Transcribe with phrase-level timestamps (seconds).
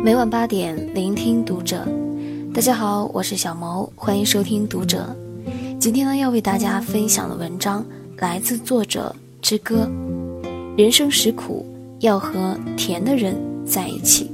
[0.00, 1.84] 每晚八点，聆听读者。
[2.54, 5.14] 大家好，我是小毛，欢迎收听读者。
[5.80, 7.84] 今天呢，要为大家分享的文章
[8.18, 9.90] 来自作者之歌。
[10.76, 11.66] 人生实苦，
[11.98, 14.30] 要和甜的人在一起。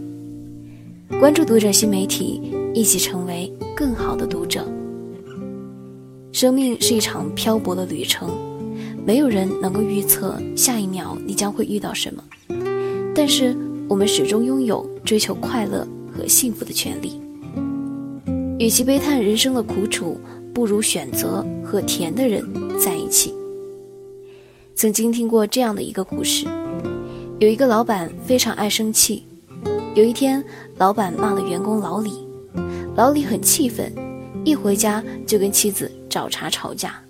[1.18, 4.66] 关注读者新媒体，一起成为更好的读者。
[6.30, 8.28] 生命是一场漂泊的旅程，
[9.04, 12.22] 没有人能够预测下一秒你将会遇到什么，
[13.14, 13.56] 但是。
[13.88, 17.20] 我们始终拥有追求快乐和幸福的权利。
[18.58, 20.18] 与其悲叹人生的苦楚，
[20.54, 22.42] 不如选择和甜的人
[22.78, 23.34] 在一起。
[24.74, 26.46] 曾经听过这样的一个故事：
[27.38, 29.24] 有一个老板非常爱生气。
[29.94, 30.42] 有一天，
[30.76, 32.26] 老板骂了员工老李，
[32.96, 33.92] 老李很气愤，
[34.44, 37.00] 一回家就跟妻子找茬吵架。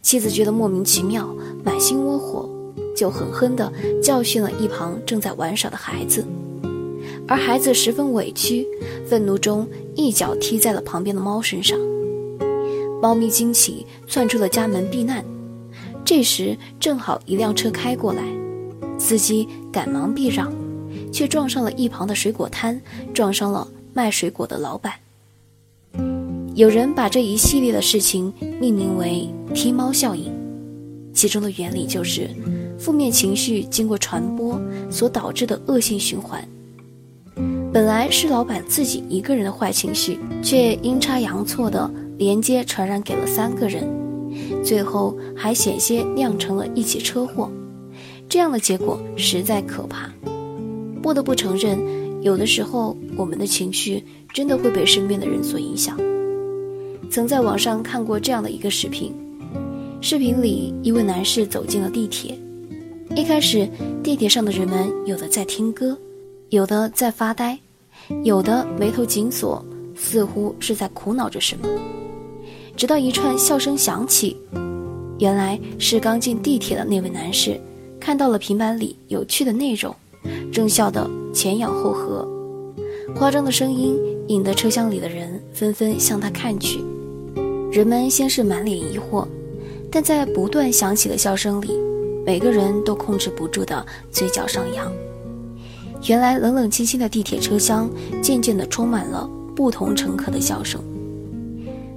[0.00, 2.48] 妻子觉得莫名其妙，满心窝火。
[2.94, 6.24] 就狠狠地教训了一旁正在玩耍的孩子，
[7.26, 8.66] 而孩子十分委屈，
[9.06, 11.78] 愤怒中一脚踢在了旁边的猫身上。
[13.00, 15.24] 猫咪惊起，窜出了家门避难。
[16.04, 18.22] 这时正好一辆车开过来，
[18.98, 20.52] 司机赶忙避让，
[21.12, 22.80] 却撞上了一旁的水果摊，
[23.14, 24.94] 撞伤了卖水果的老板。
[26.54, 30.30] 有人把这一系列的事情命名为“踢猫效应”，
[31.14, 32.28] 其中的原理就是。
[32.82, 36.44] 负面情绪经过传播所导致的恶性循环，
[37.72, 43.88] 本来是老板自己一个人的坏情绪，却阴差阳错的连接传染给了三个人，
[44.64, 47.48] 最后还险些酿成了一起车祸。
[48.28, 50.12] 这样的结果实在可怕。
[51.00, 51.78] 不得不承认，
[52.20, 54.02] 有的时候我们的情绪
[54.34, 55.96] 真的会被身边的人所影响。
[57.08, 59.14] 曾在网上看过这样的一个视频，
[60.00, 62.36] 视频里一位男士走进了地铁。
[63.14, 63.68] 一开始，
[64.02, 65.96] 地铁上的人们有的在听歌，
[66.48, 67.58] 有的在发呆，
[68.24, 69.62] 有的眉头紧锁，
[69.94, 71.68] 似乎是在苦恼着什么。
[72.74, 74.36] 直到一串笑声响起，
[75.18, 77.60] 原来是刚进地铁的那位男士
[78.00, 79.94] 看到了平板里有趣的内容，
[80.50, 82.26] 正笑得前仰后合。
[83.14, 83.94] 夸张的声音
[84.28, 86.80] 引得车厢里的人纷纷向他看去。
[87.70, 89.26] 人们先是满脸疑惑，
[89.90, 91.78] 但在不断响起的笑声里。
[92.24, 94.92] 每个人都控制不住的嘴角上扬。
[96.06, 97.90] 原来冷冷清清的地铁车厢
[98.20, 100.82] 渐渐地充满了不同乘客的笑声，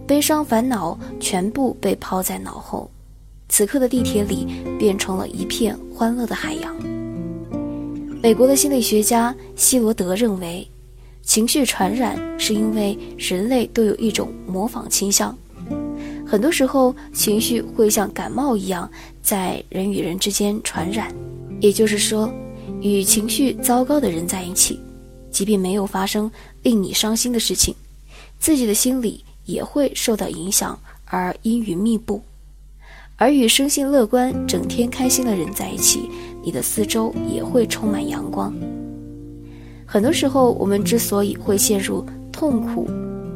[0.06, 2.90] 悲伤烦恼全部被抛在脑后。
[3.48, 4.48] 此刻的地铁里
[4.80, 6.76] 变成了一片欢乐的海洋。
[8.22, 10.68] 美国的心理学家希罗德认为，
[11.22, 15.38] 情绪传染是因为人类都有一种模仿倾向。
[16.26, 18.90] 很多时候，情绪会像感冒一样，
[19.22, 21.14] 在人与人之间传染。
[21.62, 22.32] 也就是说，
[22.82, 24.80] 与情绪糟糕的人在一起，
[25.32, 26.30] 即便没有发生
[26.64, 27.74] 令你伤心的事情，
[28.40, 32.20] 自己的心里也会受到影响而阴云密布；
[33.18, 36.10] 而与生性乐观、整天开心的人在一起，
[36.44, 38.54] 你的四周也会充满阳光。
[39.86, 42.90] 很多时候，我们之所以会陷入痛苦、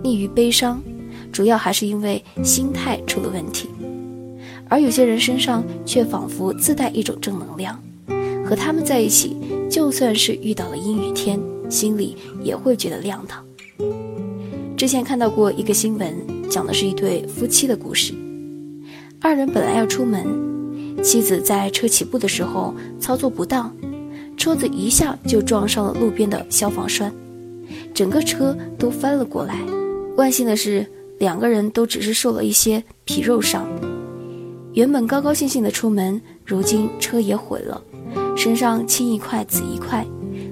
[0.04, 0.82] 溺于悲伤，
[1.32, 3.70] 主要还是因为心态出了问题，
[4.68, 7.82] 而有些人身上却仿佛自带一种正能量，
[8.46, 9.38] 和他们在一起，
[9.70, 13.44] 就算是遇到了阴雨天，心里也会觉得亮堂。
[14.76, 16.14] 之前看到过一个新闻，
[16.50, 18.14] 讲的是一对夫妻的故事。
[19.22, 20.26] 二人本来要出门，
[21.04, 23.74] 妻子在车起步的时候操作不当，
[24.36, 27.14] 车子一下就撞上了路边的消防栓，
[27.94, 29.58] 整个车都翻了过来。
[30.16, 30.86] 万幸的是。
[31.20, 33.68] 两个人都只是受了一些皮肉伤，
[34.74, 37.82] 原本高高兴兴的出门，如今车也毁了，
[38.38, 40.06] 身上青一块紫一块，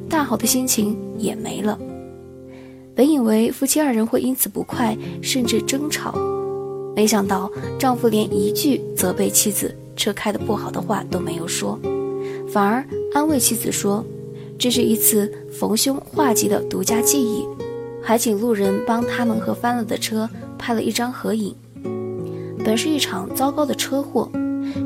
[0.10, 1.80] 大好的心情也没了。
[2.94, 6.14] 本以为夫妻二人会因此不快，甚至争吵，
[6.94, 11.80] 没想到丈夫连一句责备妻子车开的不好的话都没有说，
[12.50, 14.04] 反而安慰妻子说
[14.60, 17.46] ：“这是一次逢凶化吉的独家记忆。”
[18.04, 20.30] 还请路人帮他们和翻了的车。
[20.58, 21.56] 拍了一张合影，
[22.66, 24.30] 本是一场糟糕的车祸，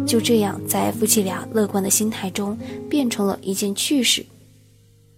[0.05, 2.57] 就这样在夫妻俩乐观的心态中
[2.89, 4.25] 变成了一件趣事。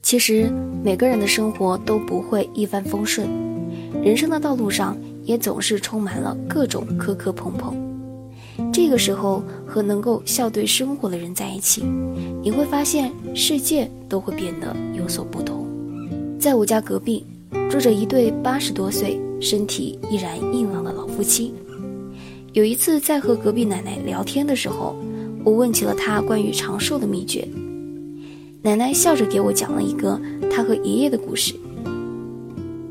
[0.01, 0.51] 其实
[0.83, 3.27] 每个人的生活都不会一帆风顺，
[4.03, 7.75] 人生的道路上也总是充满了各种磕磕碰碰。
[8.71, 11.83] 这个时候和能够笑对生活的人在一起，
[12.41, 15.65] 你会发现世界都会变得有所不同。
[16.39, 17.25] 在我家隔壁
[17.71, 19.19] 住着一对八十多岁。
[19.43, 21.53] 身体依然硬朗的老夫妻，
[22.53, 24.95] 有一次在和隔壁奶奶聊天的时候，
[25.43, 27.45] 我问起了她关于长寿的秘诀。
[28.61, 30.17] 奶奶笑着给我讲了一个
[30.49, 31.53] 她和爷爷的故事。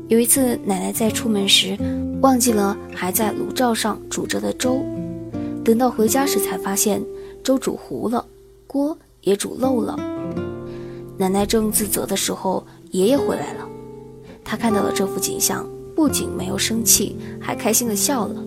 [0.09, 1.75] 有一次，奶奶在出门时
[2.21, 4.85] 忘记了还在炉灶上煮着的粥，
[5.65, 7.03] 等到回家时才发现
[7.43, 8.23] 粥煮糊了，
[8.67, 9.97] 锅也煮漏了。
[11.17, 13.67] 奶奶正自责的时候，爷爷回来了。
[14.43, 18.43] 他看到了这幅景象，不仅没有生气，还开心的笑了。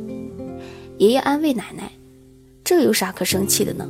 [0.98, 1.92] 爷爷安慰奶奶
[2.64, 3.88] ：“这有啥可生气的呢？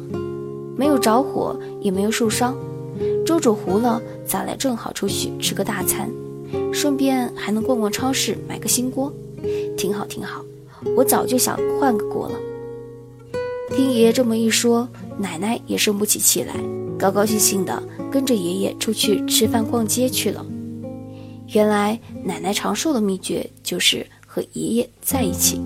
[0.77, 2.57] 没有着火，也没有受伤，
[3.25, 6.11] 粥煮糊了，咱俩正好出去吃个大餐。”
[6.73, 9.13] 顺便还能逛逛超市，买个新锅，
[9.77, 10.45] 挺好挺好。
[10.97, 12.35] 我早就想换个锅了。
[13.75, 14.89] 听爷爷这么一说，
[15.19, 16.55] 奶奶也生不起气来，
[16.99, 17.83] 高高兴兴的
[18.13, 20.45] 跟着爷爷出去吃饭、逛街去了。
[21.53, 25.59] 原来奶奶长寿的秘诀就是和爷爷在一起。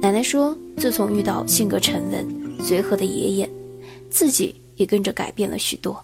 [0.00, 2.26] 奶奶说，自从遇到性格沉稳、
[2.60, 3.50] 随和的爷爷，
[4.10, 6.02] 自己也跟着改变了许多。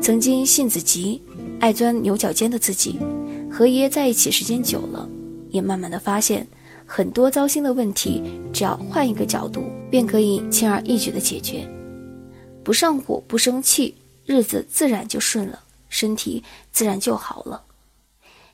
[0.00, 1.20] 曾经性子急。
[1.60, 2.98] 爱钻牛角尖的自己，
[3.48, 5.08] 和爷爷在一起时间久了，
[5.50, 6.44] 也慢慢的发现，
[6.84, 8.20] 很多糟心的问题，
[8.52, 11.64] 只要换一个角度，便可以轻而易举的解决。
[12.64, 13.94] 不上火，不生气，
[14.26, 15.60] 日子自然就顺了，
[15.92, 16.42] 身体
[16.72, 17.62] 自然就好了。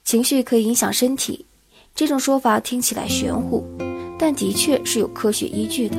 [0.02, 1.46] 情绪可以影响身体，
[1.94, 3.64] 这种说法听起来玄乎，
[4.19, 5.96] 但的确是有科学依据的。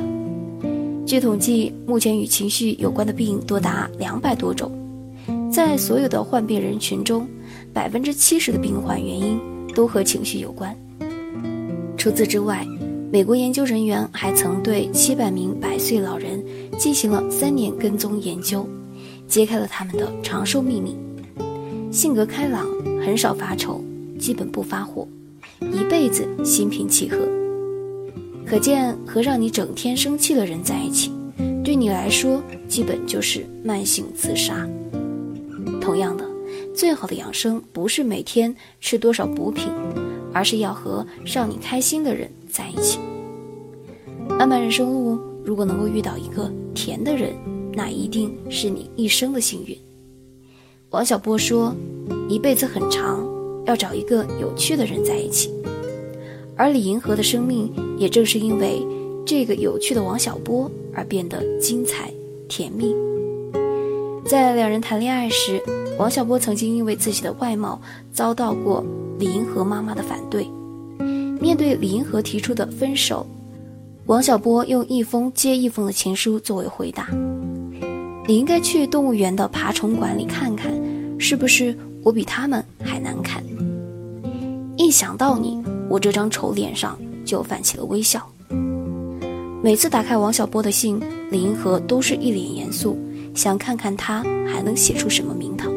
[1.06, 4.70] 据统计，目前与情绪有关的病多达两百多种。
[5.50, 7.26] 在所有的患病人群中，
[7.72, 9.40] 百分之七十的病患原因
[9.74, 10.76] 都和情绪有关。
[11.96, 12.64] 除此之外，
[13.10, 16.44] 美国研究人员还曾对七百名百岁老人
[16.78, 18.68] 进行了三年跟踪研究，
[19.26, 20.96] 揭开了他们的长寿秘密：
[21.90, 22.68] 性格开朗，
[23.04, 23.82] 很少发愁，
[24.16, 25.08] 基本不发火，
[25.60, 27.18] 一辈子心平气和。
[28.46, 31.10] 可见，和让你整天生气的人在一起，
[31.64, 34.68] 对你来说基本就是慢性自杀。
[35.80, 36.24] 同样的，
[36.72, 39.66] 最好的养生不是每天吃多少补品，
[40.32, 43.00] 而是要和让你开心的人在一起。
[44.28, 47.34] 漫漫人生路，如果能够遇到一个甜的人，
[47.74, 49.76] 那一定是你一生的幸运。
[50.90, 51.72] 王小波说
[52.28, 53.24] ：“一辈子很长，
[53.64, 55.48] 要找一个有趣的人在一起。”
[56.58, 58.84] 而李银河的生命也正是因为
[59.24, 62.12] 这个有趣的王小波而变得精彩
[62.48, 62.92] 甜蜜。
[64.26, 65.62] 在两人谈恋爱时，
[65.96, 67.80] 王小波曾经因为自己的外貌
[68.12, 68.84] 遭到过
[69.16, 70.48] 李银河妈妈的反对。
[71.40, 73.24] 面对李银河提出的分手，
[74.06, 77.08] 王小波用一封接一封的情书作为回答
[78.26, 80.70] ：“你应该去动物园的爬虫馆里看看，
[81.20, 83.44] 是不是我比他们还难看？”
[84.76, 88.26] 一想到你，我这张丑脸上就泛起了微笑。
[89.62, 90.98] 每次打开王小波的信，
[91.30, 92.98] 李银河都是一脸严肃。
[93.32, 95.72] 想看看他还能写出什么名堂，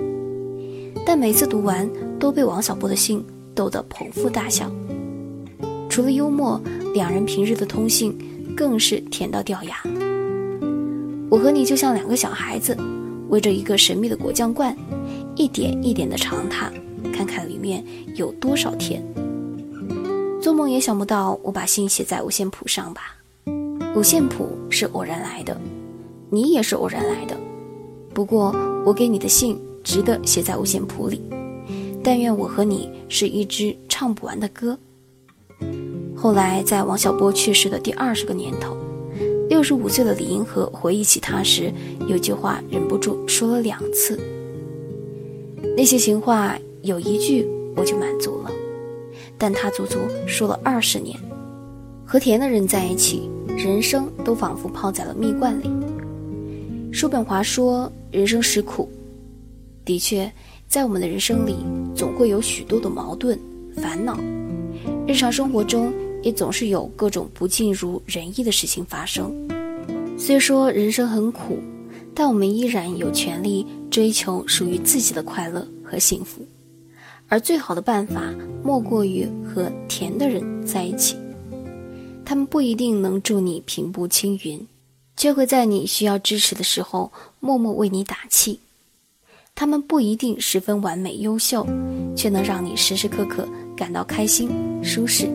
[1.06, 1.88] 但每次读完
[2.18, 3.24] 都被王小波的信
[3.54, 4.72] 逗得捧腹大笑。
[5.88, 6.60] 除了幽默，
[6.96, 8.18] 两人平日的通信
[8.58, 9.76] 更是甜到掉牙。
[11.30, 12.76] 我和你就像两个小孩子，
[13.30, 14.76] 围着一个神秘的果酱罐，
[15.36, 16.72] 一点一点的尝它，
[17.12, 17.84] 看看里面
[18.16, 19.04] 有多少甜。
[20.42, 23.16] 做梦也想不到，我把信写在五线谱上吧？
[23.96, 25.60] 五线谱是偶然来的。
[26.30, 27.38] 你也是偶然来的，
[28.14, 31.22] 不过我给你的信值得写在五线谱里。
[32.04, 34.78] 但愿我和你是一支唱不完的歌。
[36.16, 38.76] 后来在王小波去世的第二十个年头，
[39.48, 41.72] 六十五岁的李银河回忆起他时，
[42.08, 44.20] 有句话忍不住说了两次。
[45.76, 48.52] 那些情话有一句我就满足了，
[49.38, 51.18] 但他足足说了二十年。
[52.06, 53.28] 和甜的人在一起，
[53.58, 55.70] 人生都仿佛泡在了蜜罐里。
[56.92, 58.88] 叔本华说：“人生实苦。”
[59.84, 60.32] 的确，
[60.68, 61.56] 在我们的人生里，
[61.96, 63.38] 总会有许多的矛盾、
[63.76, 64.20] 烦恼。
[65.08, 69.34] 日常生活中，也总是有各种不尽如人意的事情发生。
[70.20, 71.58] 虽说人生很苦，
[72.14, 76.42] 但我们依然有权利追求属于自己的快乐和幸福。
[77.28, 78.34] 而最好的办法，
[78.64, 81.16] 莫过于和甜的人在一起。
[82.26, 84.68] 他们不一定能助你平步青云。
[85.16, 88.60] 却会在你需要支持的时候默默为你打气。
[89.54, 91.64] 他们不一定十分完美优秀，
[92.16, 93.48] 却能让你时时刻刻
[93.78, 94.50] 感到开心
[94.84, 95.30] 舒适。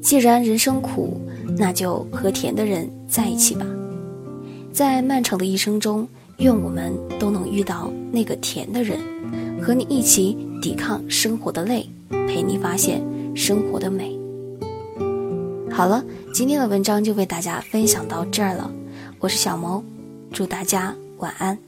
[0.00, 1.20] 既然人生苦，
[1.58, 3.66] 那就和甜的人在一起吧。
[4.72, 6.06] 在漫长的一生中，
[6.38, 8.98] 愿我们都能遇到那个甜的人，
[9.62, 13.02] 和你一起抵抗生活的累，陪你发现
[13.34, 14.14] 生活的美。
[15.70, 18.70] 好了，今天的文章就为大家分享到这儿了。
[19.18, 19.82] 我是小萌，
[20.30, 21.65] 祝大家晚安。